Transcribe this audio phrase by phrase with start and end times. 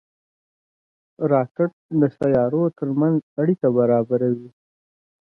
[1.31, 4.49] راکټ د سیارو ترمنځ اړیکه برابروي